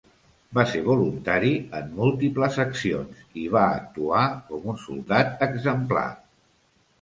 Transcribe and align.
Va 0.57 0.61
ser 0.69 0.79
voluntari 0.85 1.51
en 1.79 1.91
múltiples 1.99 2.57
accions 2.63 3.21
i 3.43 3.45
va 3.57 3.67
actuar 3.83 4.23
com 4.49 4.67
un 4.75 4.81
soldat 4.87 5.47
exemplar. 5.49 6.09